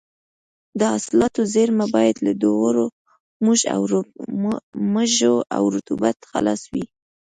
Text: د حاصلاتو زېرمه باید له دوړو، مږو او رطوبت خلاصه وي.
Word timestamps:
د 0.79 0.81
حاصلاتو 0.93 1.41
زېرمه 1.53 1.85
باید 1.95 2.15
له 2.25 2.33
دوړو، 2.41 2.85
مږو 4.95 5.33
او 5.55 5.63
رطوبت 5.75 6.17
خلاصه 6.31 6.67
وي. 6.73 6.85